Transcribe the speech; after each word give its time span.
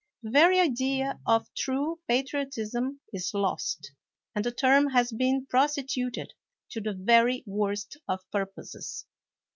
The 0.23 0.31
very 0.31 0.59
idea 0.59 1.19
of 1.27 1.53
true 1.55 1.99
patriot 2.07 2.57
ism 2.57 3.01
is 3.13 3.35
lost, 3.35 3.91
and 4.33 4.43
the 4.43 4.49
term 4.51 4.87
has 4.89 5.11
been 5.11 5.45
prostituted 5.45 6.33
to 6.71 6.81
the 6.81 6.93
very 6.93 7.43
worst 7.45 7.97
of 8.07 8.21
purposes. 8.31 9.05